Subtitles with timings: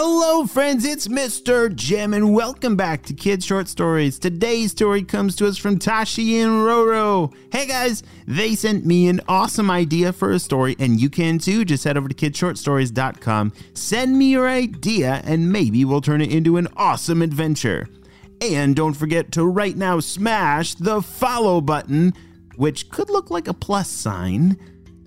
[0.00, 1.74] Hello, friends, it's Mr.
[1.74, 4.16] Jim, and welcome back to Kids Short Stories.
[4.16, 7.34] Today's story comes to us from Tashi and Roro.
[7.50, 11.64] Hey guys, they sent me an awesome idea for a story, and you can too.
[11.64, 16.58] Just head over to kidshortstories.com, send me your idea, and maybe we'll turn it into
[16.58, 17.88] an awesome adventure.
[18.40, 22.14] And don't forget to right now smash the follow button,
[22.54, 24.56] which could look like a plus sign,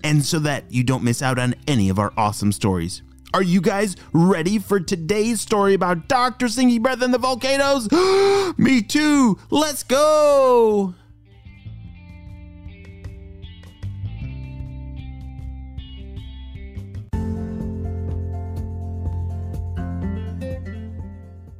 [0.04, 3.00] and so that you don't miss out on any of our awesome stories.
[3.34, 6.48] Are you guys ready for today's story about Dr.
[6.48, 7.90] Stinky Breath and the volcanoes?
[8.58, 9.38] Me too.
[9.48, 10.94] Let's go.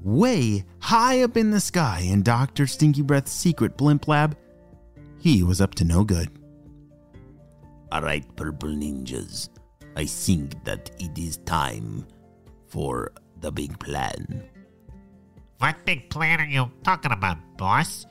[0.03, 2.67] Way high up in the sky in Dr.
[2.67, 4.37] Stinky Breath's secret blimp lab,
[5.19, 6.29] he was up to no good.
[7.91, 9.49] All right, purple ninjas.
[9.97, 12.07] I think that it is time
[12.69, 14.45] for the big plan.
[15.59, 18.07] What big plan are you talking about, boss?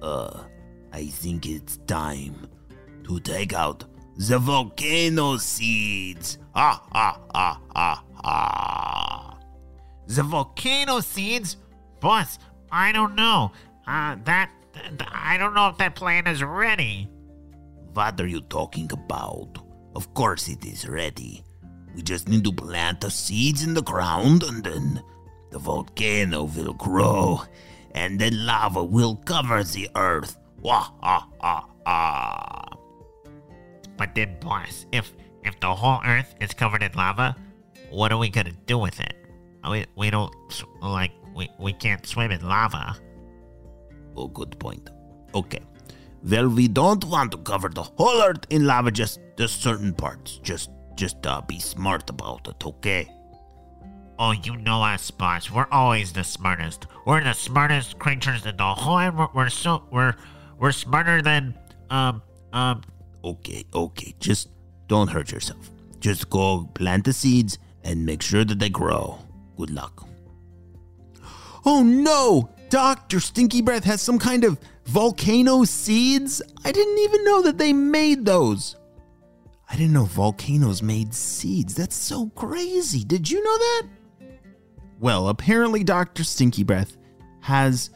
[0.00, 0.44] Uh,
[0.92, 2.48] I think it's time
[3.04, 3.84] to take out
[4.16, 6.38] the volcano seeds.
[6.54, 9.38] Ha ha ha ha ha.
[10.06, 11.56] The volcano seeds?
[12.00, 12.38] Boss,
[12.70, 13.52] I don't know.
[13.86, 14.50] Uh, that.
[14.72, 17.08] th- I don't know if that plan is ready.
[17.92, 19.58] What are you talking about?
[19.98, 21.42] Of course it is ready.
[21.92, 25.02] We just need to plant the seeds in the ground and then
[25.50, 27.42] the volcano will grow
[27.98, 30.38] and then lava will cover the earth.
[30.62, 32.68] Wah ha ha ha.
[33.96, 35.10] But then, boss, if
[35.42, 37.34] if the whole Earth is covered in lava,
[37.90, 39.18] what are we gonna do with it?
[39.64, 40.30] Oh, we we don't
[40.80, 42.94] like we we can't swim in lava.
[44.14, 44.90] Oh, good point.
[45.34, 45.58] Okay.
[46.22, 50.38] Well, we don't want to cover the whole earth in lava, just just certain parts.
[50.38, 53.08] Just just uh, be smart about it, okay?
[54.18, 55.48] Oh, you know us, boss.
[55.48, 56.86] We're always the smartest.
[57.06, 58.98] We're the smartest creatures in the whole.
[58.98, 60.14] And we're, we're so we're
[60.58, 61.54] we're smarter than
[61.90, 62.22] um
[62.52, 62.82] um.
[63.22, 64.14] Okay, okay.
[64.18, 64.48] Just
[64.88, 65.70] don't hurt yourself.
[66.00, 69.18] Just go plant the seeds and make sure that they grow.
[69.56, 70.08] Good luck.
[71.64, 72.50] Oh no!
[72.70, 73.20] Dr.
[73.20, 76.42] Stinky Breath has some kind of volcano seeds?
[76.64, 78.76] I didn't even know that they made those.
[79.70, 81.74] I didn't know volcanoes made seeds.
[81.74, 83.04] That's so crazy.
[83.04, 83.82] Did you know that?
[84.98, 86.24] Well, apparently Dr.
[86.24, 86.96] Stinky Breath
[87.40, 87.90] has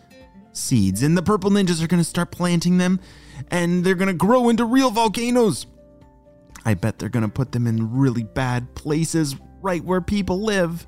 [0.53, 3.01] seeds, and the purple ninjas are going to start planting them,
[3.51, 5.67] and they're going to grow into real volcanoes.
[6.65, 10.87] I bet they're going to put them in really bad places right where people live.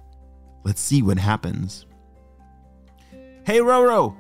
[0.64, 1.86] Let's see what happens.
[3.44, 4.16] Hey Roro,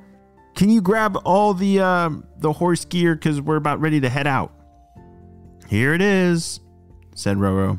[0.54, 4.26] can you grab all the uh, the horse gear because we're about ready to head
[4.26, 4.52] out?
[5.68, 6.60] Here it is,
[7.14, 7.78] said Roro.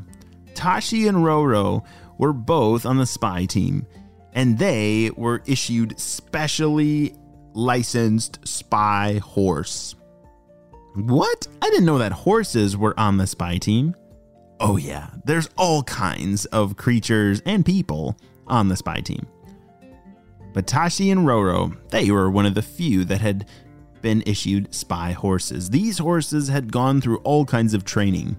[0.54, 1.86] Tashi and Roro
[2.18, 3.86] were both on the spy team,
[4.34, 7.16] and they were issued specially
[7.54, 9.96] licensed spy horse.
[10.96, 11.48] What?
[11.62, 13.96] I didn't know that horses were on the spy team.
[14.60, 19.28] Oh, yeah, there's all kinds of creatures and people on the spy team.
[20.56, 23.46] But Tashi and Roro, they were one of the few that had
[24.02, 25.70] been issued spy horses.
[25.70, 28.38] These horses had gone through all kinds of training,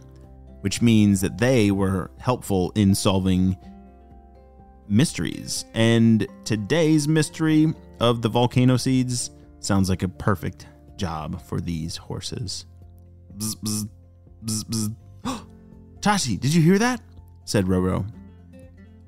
[0.63, 3.55] which means that they were helpful in solving
[4.89, 5.67] mysteries.
[5.75, 12.65] And today's mystery of the volcano seeds sounds like a perfect job for these horses.
[13.37, 13.89] Bzz, bzz,
[14.43, 14.95] bzz,
[15.25, 15.47] bzz.
[16.01, 17.03] Tashi, did you hear that?
[17.45, 18.11] said Roro.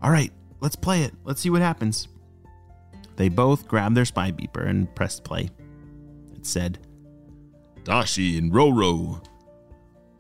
[0.03, 0.31] All right,
[0.61, 1.15] let's play it.
[1.25, 2.09] Let's see what happens.
[3.19, 5.51] They both grabbed their spy beeper and pressed play.
[6.37, 6.79] It said,
[7.85, 9.21] Tashi and Roro,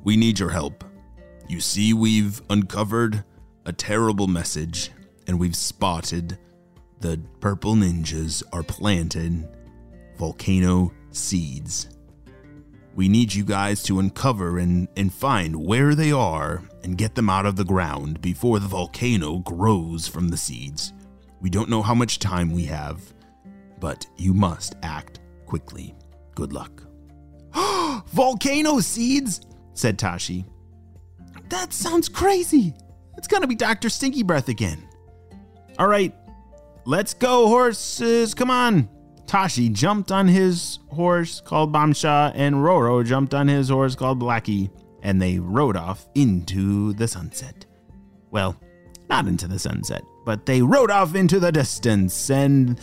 [0.02, 0.82] we need your help.
[1.48, 3.22] You see, we've uncovered
[3.64, 4.90] a terrible message,
[5.28, 6.38] and we've spotted
[6.98, 9.46] the purple ninjas are planting
[10.16, 11.88] volcano seeds.
[12.96, 17.30] We need you guys to uncover and, and find where they are and get them
[17.30, 20.92] out of the ground before the volcano grows from the seeds.
[21.40, 23.00] We don't know how much time we have,
[23.80, 25.94] but you must act quickly.
[26.34, 26.82] Good luck.
[28.08, 29.40] Volcano seeds?
[29.74, 30.44] said Tashi.
[31.48, 32.74] That sounds crazy.
[33.16, 33.88] It's gonna be Dr.
[33.88, 34.86] Stinky Breath again.
[35.78, 36.14] All right,
[36.84, 38.34] let's go, horses.
[38.34, 38.88] Come on.
[39.26, 44.70] Tashi jumped on his horse called Bombsha, and Roro jumped on his horse called Blackie,
[45.02, 47.66] and they rode off into the sunset.
[48.30, 48.56] Well,
[49.08, 52.28] not into the sunset, but they rode off into the distance.
[52.28, 52.78] And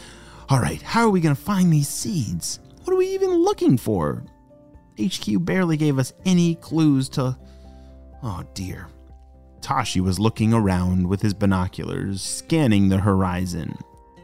[0.49, 2.59] all right, how are we going to find these seeds?
[2.83, 4.23] What are we even looking for?
[4.99, 7.37] HQ barely gave us any clues to.
[8.23, 8.87] Oh dear.
[9.61, 13.77] Tashi was looking around with his binoculars, scanning the horizon,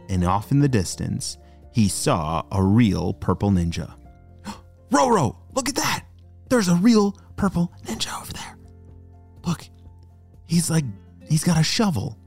[0.10, 1.38] and off in the distance,
[1.72, 3.94] he saw a real purple ninja.
[4.90, 6.06] Roro, look at that!
[6.50, 8.58] There's a real purple ninja over there.
[9.46, 9.70] Look,
[10.48, 10.86] he's like,
[11.30, 12.18] he's got a shovel.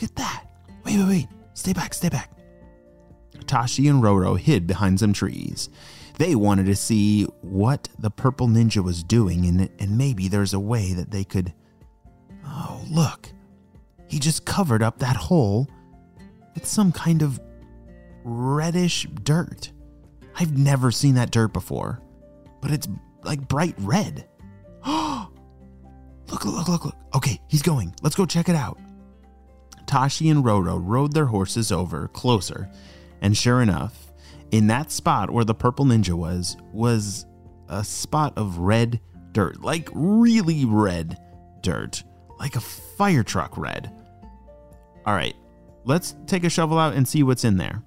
[0.00, 0.44] Look at that.
[0.84, 1.28] Wait, wait, wait.
[1.52, 2.30] Stay back, stay back.
[3.46, 5.68] Tashi and Roro hid behind some trees.
[6.16, 10.60] They wanted to see what the purple ninja was doing, and, and maybe there's a
[10.60, 11.52] way that they could.
[12.46, 13.28] Oh, look.
[14.08, 15.68] He just covered up that hole
[16.54, 17.38] with some kind of
[18.24, 19.70] reddish dirt.
[20.34, 22.00] I've never seen that dirt before,
[22.62, 22.88] but it's
[23.22, 24.26] like bright red.
[24.86, 25.34] look,
[26.44, 26.96] look, look, look.
[27.14, 27.94] Okay, he's going.
[28.02, 28.78] Let's go check it out.
[29.90, 32.70] Tashi and Roro rode their horses over closer,
[33.20, 34.12] and sure enough,
[34.52, 37.26] in that spot where the purple ninja was, was
[37.68, 39.00] a spot of red
[39.32, 41.18] dirt, like really red
[41.60, 42.04] dirt,
[42.38, 43.92] like a fire truck red.
[45.06, 45.34] All right,
[45.84, 47.82] let's take a shovel out and see what's in there.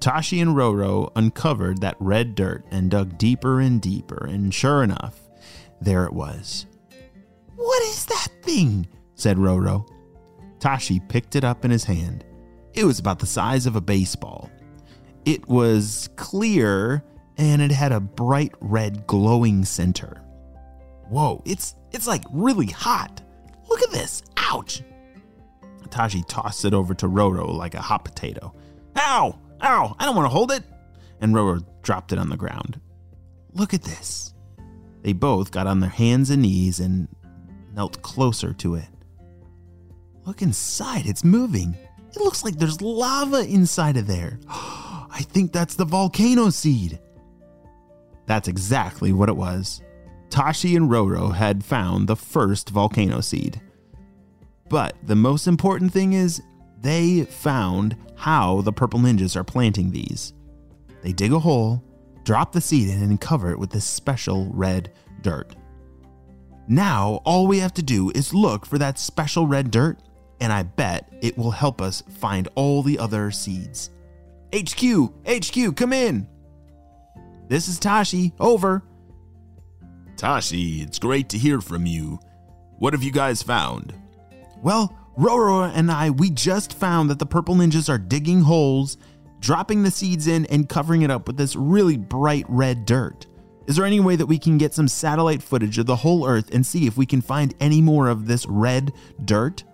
[0.00, 5.20] Tashi and Roro uncovered that red dirt and dug deeper and deeper, and sure enough,
[5.80, 6.66] there it was.
[7.54, 8.88] What is that thing?
[9.14, 9.88] said Roro.
[10.64, 12.24] Tashi picked it up in his hand.
[12.72, 14.50] It was about the size of a baseball.
[15.26, 17.04] It was clear
[17.36, 20.22] and it had a bright red glowing center.
[21.10, 23.20] Whoa, it's it's like really hot.
[23.68, 24.22] Look at this.
[24.38, 24.82] Ouch.
[25.90, 28.54] Tashi tossed it over to Roro like a hot potato.
[28.96, 29.38] Ow!
[29.62, 29.96] Ow!
[29.98, 30.64] I don't want to hold it.
[31.20, 32.80] And Roro dropped it on the ground.
[33.52, 34.32] Look at this.
[35.02, 37.08] They both got on their hands and knees and
[37.74, 38.86] knelt closer to it.
[40.24, 41.76] Look inside, it's moving.
[42.10, 44.38] It looks like there's lava inside of there.
[44.48, 46.98] I think that's the volcano seed.
[48.26, 49.82] That's exactly what it was.
[50.30, 53.60] Tashi and Roro had found the first volcano seed.
[54.68, 56.42] But the most important thing is
[56.80, 60.32] they found how the purple ninjas are planting these.
[61.02, 61.84] They dig a hole,
[62.24, 65.54] drop the seed in, and cover it with this special red dirt.
[66.66, 69.98] Now, all we have to do is look for that special red dirt,
[70.40, 73.90] and I bet it will help us find all the other seeds.
[74.54, 76.28] HQ, HQ, come in.
[77.48, 78.82] This is Tashi, over.
[80.16, 82.18] Tashi, it's great to hear from you.
[82.78, 83.92] What have you guys found?
[84.62, 88.96] Well, Roro and I, we just found that the purple ninjas are digging holes,
[89.40, 93.26] dropping the seeds in, and covering it up with this really bright red dirt.
[93.66, 96.52] Is there any way that we can get some satellite footage of the whole Earth
[96.52, 98.92] and see if we can find any more of this red
[99.24, 99.64] dirt?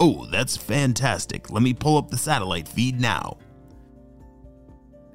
[0.00, 1.50] Oh, that's fantastic.
[1.50, 3.36] Let me pull up the satellite feed now.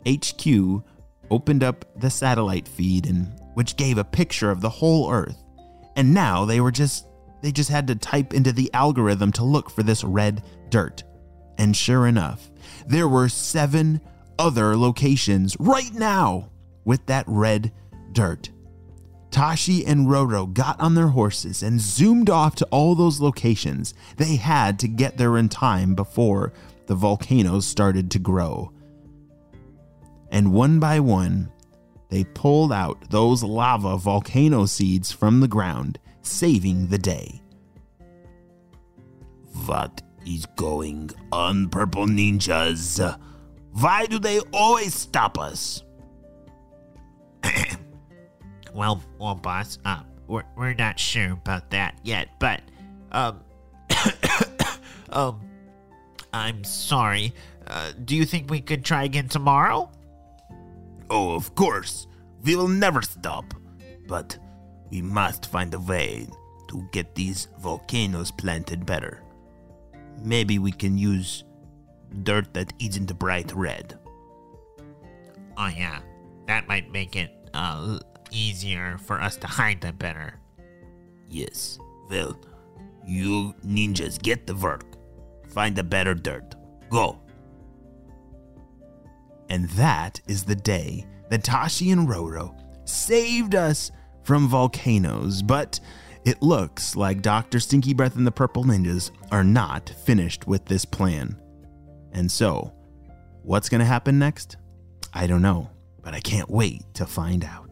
[0.08, 0.84] HQ
[1.32, 5.44] opened up the satellite feed and which gave a picture of the whole earth.
[5.96, 7.08] And now they were just
[7.42, 11.04] they just had to type into the algorithm to look for this red dirt.
[11.58, 12.52] And sure enough,
[12.88, 14.02] there were 7
[14.38, 16.50] other locations right now
[16.84, 17.72] with that red
[18.12, 18.50] dirt.
[19.36, 23.94] Tashi and Roro got on their horses and zoomed off to all those locations.
[24.16, 26.54] They had to get there in time before
[26.86, 28.72] the volcanoes started to grow.
[30.32, 31.52] And one by one,
[32.08, 37.42] they pulled out those lava volcano seeds from the ground, saving the day.
[39.66, 43.20] What is going on, Purple Ninjas?
[43.74, 45.84] Why do they always stop us?
[48.76, 52.60] Well, well, boss, uh, we're, we're not sure about that yet, but,
[53.14, 53.40] um,
[55.10, 55.40] um,
[56.34, 57.34] I'm sorry.
[57.66, 59.90] Uh, do you think we could try again tomorrow?
[61.10, 62.08] Oh, of course.
[62.44, 63.54] We will never stop.
[64.08, 64.38] But
[64.92, 66.28] we must find a way
[66.68, 69.24] to get these volcanoes planted better.
[70.22, 71.46] Maybe we can use
[72.24, 73.98] dirt that isn't bright red.
[75.56, 76.02] Oh, yeah.
[76.48, 78.00] That might make it, uh,
[78.32, 80.40] easier for us to hide them better.
[81.30, 81.80] Yes.
[82.10, 82.40] Well,
[83.06, 84.86] you ninjas get the work.
[85.50, 86.56] Find the better dirt.
[86.90, 87.20] Go.
[89.50, 92.56] And that is the day that Tashi and Roro
[92.86, 93.92] saved us
[94.24, 95.42] from volcanoes.
[95.42, 95.80] But
[96.26, 97.60] it looks like Dr.
[97.60, 101.40] Stinky Breath and the Purple Ninjas are not finished with this plan.
[102.14, 102.74] And so,
[103.44, 104.58] what's going to happen next?
[105.14, 105.70] I don't know,
[106.02, 107.65] but I can't wait to find out.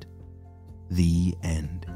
[0.93, 1.87] The end.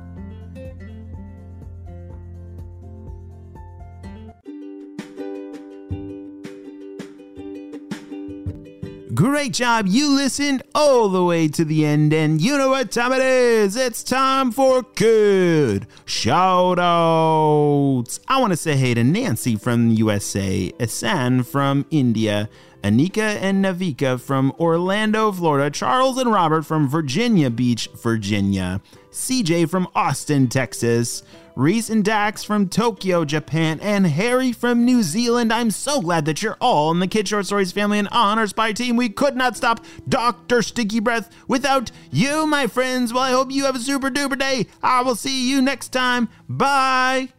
[9.13, 9.85] Great job.
[9.87, 13.75] You listened all the way to the end, and you know what time it is.
[13.75, 18.19] It's time for good shout outs.
[18.27, 22.49] I want to say hey to Nancy from the USA, Asan from India,
[22.87, 28.79] Anika and Navika from Orlando, Florida, Charles and Robert from Virginia Beach, Virginia,
[29.11, 31.21] CJ from Austin, Texas,
[31.57, 35.51] Reese and Dax from Tokyo, Japan, and Harry from New Zealand.
[35.51, 38.47] I'm so glad that you're all in the Kid Short Stories family and on our
[38.47, 38.95] spy team.
[38.95, 40.61] We could not stop Dr.
[40.61, 43.11] Stinky Breath without you, my friends.
[43.11, 44.67] Well, I hope you have a super duper day.
[44.81, 46.29] I will see you next time.
[46.47, 47.33] Bye.